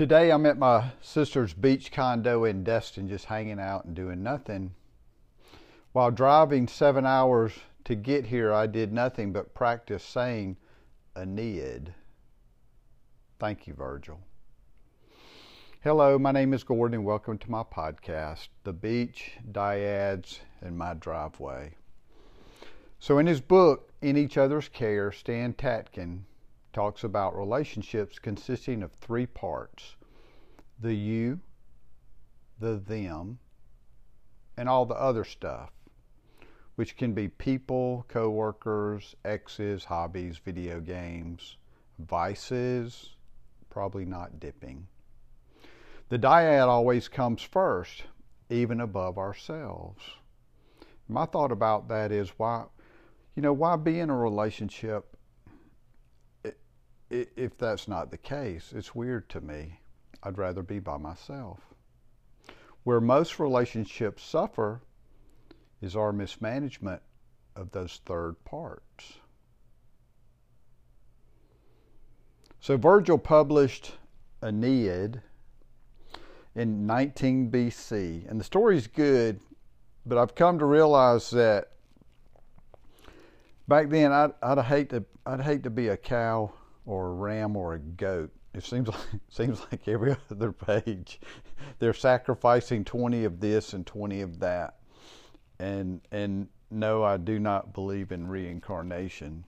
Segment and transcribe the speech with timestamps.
[0.00, 4.72] Today I'm at my sister's beach condo in Destin, just hanging out and doing nothing.
[5.92, 7.52] While driving seven hours
[7.84, 10.56] to get here, I did nothing but practice saying
[11.14, 11.92] Aeneid.
[13.38, 14.18] Thank you, Virgil.
[15.82, 20.94] Hello, my name is Gordon, and welcome to my podcast, The Beach, Dyads, and My
[20.94, 21.74] Driveway.
[23.00, 26.20] So, in his book, In Each Other's Care, Stan Tatkin
[26.72, 29.96] talks about relationships consisting of three parts
[30.80, 31.38] the you,
[32.58, 33.38] the them,
[34.56, 35.70] and all the other stuff,
[36.76, 41.58] which can be people, coworkers, exes, hobbies, video games,
[41.98, 43.14] vices,
[43.68, 44.86] probably not dipping.
[46.08, 48.04] The dyad always comes first,
[48.48, 50.02] even above ourselves.
[51.08, 52.64] My thought about that is why,
[53.36, 55.16] you know, why be in a relationship
[57.10, 58.72] if that's not the case?
[58.74, 59.80] It's weird to me.
[60.22, 61.60] I'd rather be by myself.
[62.84, 64.80] Where most relationships suffer
[65.80, 67.02] is our mismanagement
[67.56, 69.14] of those third parts.
[72.60, 73.94] So Virgil published
[74.42, 75.22] Aeneid
[76.54, 78.30] in 19 BC.
[78.30, 79.40] And the story's good,
[80.04, 81.72] but I've come to realize that
[83.66, 86.52] back then I'd, I'd hate to I'd hate to be a cow
[86.86, 88.30] or a ram or a goat.
[88.54, 91.20] It seems like seems like every other page
[91.78, 94.76] they're sacrificing 20 of this and 20 of that.
[95.58, 99.44] And and no, I do not believe in reincarnation.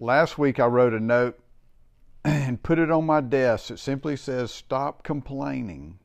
[0.00, 1.38] Last week I wrote a note
[2.24, 3.70] and put it on my desk.
[3.70, 5.98] It simply says, Stop complaining.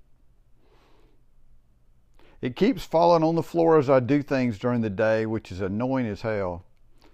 [2.41, 5.59] It keeps falling on the floor as I do things during the day, which is
[5.59, 6.64] annoying as hell.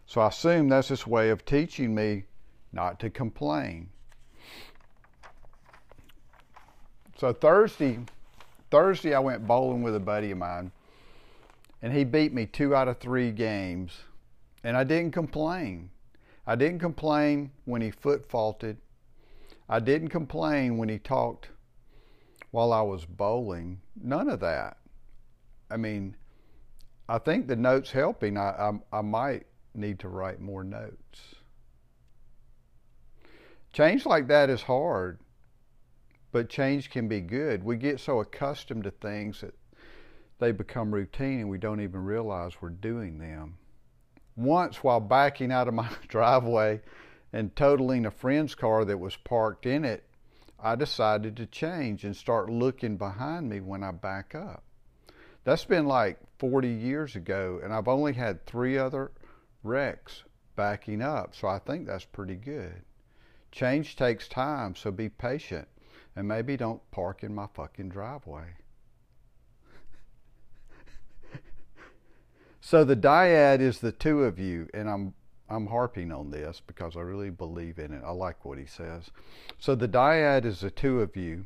[0.05, 2.25] So I assume that's his way of teaching me
[2.71, 3.89] not to complain.
[7.17, 7.99] So Thursday,
[8.69, 10.71] Thursday I went bowling with a buddy of mine,
[11.81, 13.97] and he beat me two out of three games,
[14.63, 15.89] and I didn't complain.
[16.45, 18.77] I didn't complain when he foot faulted.
[19.67, 21.49] I didn't complain when he talked
[22.51, 23.81] while I was bowling.
[24.01, 24.77] None of that.
[25.71, 26.15] I mean,
[27.09, 28.38] I think the notes helping.
[28.38, 29.45] I, I, I might
[29.78, 31.36] need to write more notes.
[33.74, 35.19] Change like that is hard,
[36.31, 37.63] but change can be good.
[37.63, 39.53] We get so accustomed to things that
[40.40, 43.58] they become routine and we don't even realize we're doing them.
[44.36, 46.81] Once, while backing out of my driveway,
[47.36, 50.06] and totaling a friend's car that was parked in it,
[50.57, 54.63] I decided to change and start looking behind me when I back up.
[55.44, 59.12] That's been like 40 years ago, and I've only had three other
[59.65, 60.23] wrecks
[60.55, 62.83] backing up, so I think that's pretty good.
[63.51, 65.67] Change takes time, so be patient
[66.15, 68.55] and maybe don't park in my fucking driveway.
[72.61, 75.13] so the dyad is the two of you, and I'm
[75.47, 78.01] I'm harping on this because I really believe in it.
[78.03, 79.11] I like what he says.
[79.59, 81.45] So the dyad is the two of you,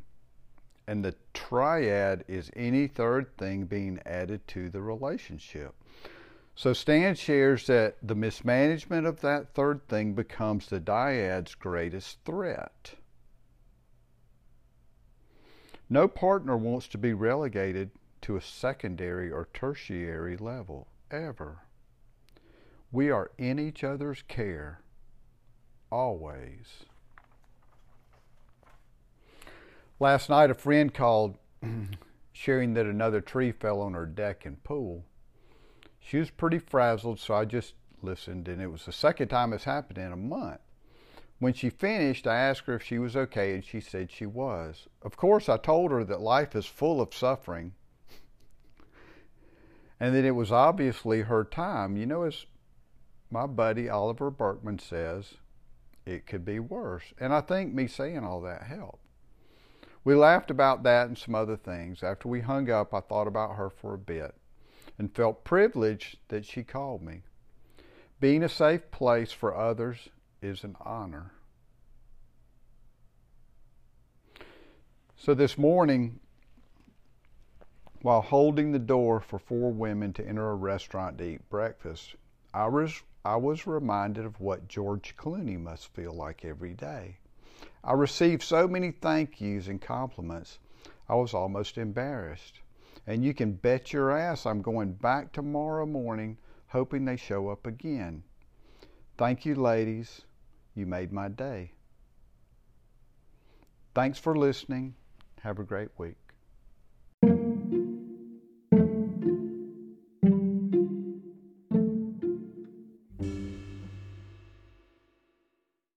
[0.87, 5.75] and the triad is any third thing being added to the relationship.
[6.59, 12.95] So Stan shares that the mismanagement of that third thing becomes the dyad's greatest threat.
[15.89, 17.91] No partner wants to be relegated
[18.23, 21.59] to a secondary or tertiary level, ever.
[22.91, 24.81] We are in each other's care
[25.89, 26.83] always.
[29.97, 31.37] Last night, a friend called
[32.33, 35.05] sharing that another tree fell on her deck and pool.
[35.99, 39.65] She was pretty frazzled, so I just listened, and it was the second time it's
[39.65, 40.61] happened in a month.
[41.39, 44.87] When she finished, I asked her if she was okay, and she said she was.
[45.01, 47.73] Of course, I told her that life is full of suffering
[49.99, 51.97] and that it was obviously her time.
[51.97, 52.45] You know, as
[53.29, 55.35] my buddy Oliver Burkeman says
[56.05, 57.13] it could be worse.
[57.19, 59.03] And I think me saying all that helped.
[60.03, 62.01] We laughed about that and some other things.
[62.01, 64.33] After we hung up, I thought about her for a bit
[64.99, 67.23] and felt privileged that she called me.
[68.19, 70.09] Being a safe place for others
[70.41, 71.31] is an honor.
[75.15, 76.19] So this morning,
[78.01, 82.15] while holding the door for four women to enter a restaurant to eat breakfast,
[82.53, 87.17] I was I was reminded of what George Clooney must feel like every day.
[87.83, 90.59] I received so many thank yous and compliments,
[91.09, 92.61] I was almost embarrassed.
[93.09, 97.65] And you can bet your ass I'm going back tomorrow morning hoping they show up
[97.65, 98.21] again.
[99.17, 100.21] Thank you, ladies.
[100.75, 101.71] You made my day.
[103.95, 104.93] Thanks for listening.
[105.41, 106.28] Have a great week.